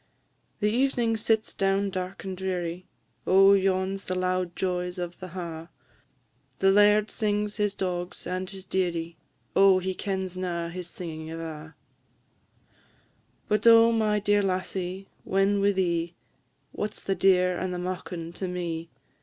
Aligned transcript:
The 0.61 0.83
ev'ning 0.83 1.15
sits 1.15 1.53
down 1.53 1.91
dark 1.91 2.23
and 2.23 2.35
dreary; 2.35 2.87
Oh, 3.27 3.53
yon 3.53 3.97
's 3.99 4.05
the 4.05 4.15
loud 4.15 4.55
joys 4.55 4.97
of 4.97 5.19
the 5.19 5.27
ha'; 5.27 5.67
The 6.57 6.71
laird 6.71 7.11
sings 7.11 7.57
his 7.57 7.75
dogs 7.75 8.25
and 8.25 8.49
his 8.49 8.65
dearie 8.65 9.17
Oh, 9.55 9.77
he 9.77 9.93
kens 9.93 10.35
na 10.35 10.69
his 10.69 10.87
singin' 10.87 11.29
ava. 11.29 11.75
But 13.47 13.67
oh, 13.67 13.91
my 13.91 14.17
dear 14.19 14.41
lassie, 14.41 15.07
when 15.23 15.61
wi' 15.61 15.71
thee, 15.71 16.15
What 16.71 16.95
's 16.95 17.03
the 17.03 17.13
deer 17.13 17.55
and 17.59 17.71
the 17.71 17.77
maukin 17.77 18.33
to 18.37 18.47
me? 18.47 18.89